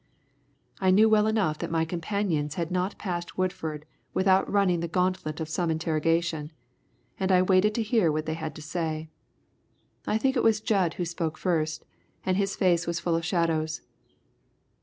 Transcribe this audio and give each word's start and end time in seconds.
I 0.79 0.89
knew 0.89 1.07
well 1.07 1.27
enough 1.27 1.59
that 1.59 1.69
my 1.69 1.85
companions 1.85 2.55
had 2.55 2.71
not 2.71 2.97
passed 2.97 3.37
Woodford 3.37 3.85
without 4.15 4.51
running 4.51 4.79
the 4.79 4.87
gauntlet 4.87 5.39
of 5.39 5.47
some 5.47 5.69
interrogation, 5.69 6.51
and 7.19 7.31
I 7.31 7.43
waited 7.43 7.75
to 7.75 7.83
hear 7.83 8.11
what 8.11 8.25
they 8.25 8.33
had 8.33 8.55
to 8.55 8.63
say. 8.63 9.09
I 10.07 10.17
think 10.17 10.35
it 10.35 10.43
was 10.43 10.59
Jud 10.59 10.95
who 10.95 11.05
spoke 11.05 11.37
first, 11.37 11.85
and 12.25 12.35
his 12.35 12.55
face 12.55 12.87
was 12.87 12.99
full 12.99 13.15
of 13.15 13.23
shadows. 13.23 13.81